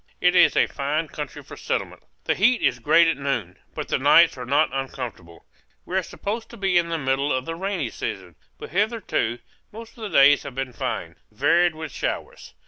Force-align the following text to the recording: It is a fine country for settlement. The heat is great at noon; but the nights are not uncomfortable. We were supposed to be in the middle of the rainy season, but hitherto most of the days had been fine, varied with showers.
It 0.19 0.35
is 0.35 0.57
a 0.57 0.65
fine 0.65 1.09
country 1.09 1.43
for 1.43 1.55
settlement. 1.55 2.01
The 2.23 2.33
heat 2.33 2.63
is 2.63 2.79
great 2.79 3.07
at 3.07 3.17
noon; 3.17 3.59
but 3.75 3.87
the 3.89 3.99
nights 3.99 4.35
are 4.35 4.47
not 4.47 4.73
uncomfortable. 4.73 5.45
We 5.85 5.93
were 5.93 6.01
supposed 6.01 6.49
to 6.49 6.57
be 6.57 6.75
in 6.79 6.89
the 6.89 6.97
middle 6.97 7.31
of 7.31 7.45
the 7.45 7.53
rainy 7.53 7.91
season, 7.91 8.35
but 8.57 8.71
hitherto 8.71 9.37
most 9.71 9.95
of 9.95 10.01
the 10.01 10.09
days 10.17 10.41
had 10.41 10.55
been 10.55 10.73
fine, 10.73 11.17
varied 11.29 11.75
with 11.75 11.91
showers. 11.91 12.55